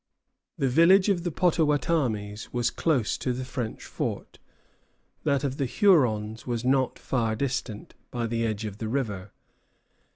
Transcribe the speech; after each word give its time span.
The 0.57 0.67
village 0.67 1.09
of 1.09 1.21
the 1.23 1.31
Pottawattamies 1.31 2.51
was 2.51 2.71
close 2.71 3.19
to 3.19 3.33
the 3.33 3.45
French 3.45 3.85
fort; 3.85 4.39
that 5.25 5.43
of 5.43 5.57
the 5.57 5.67
Hurons 5.67 6.47
was 6.47 6.65
not 6.65 6.97
far 6.97 7.35
distant, 7.35 7.93
by 8.09 8.25
the 8.25 8.43
edge 8.43 8.65
of 8.65 8.79
the 8.79 8.89
river. 8.89 9.31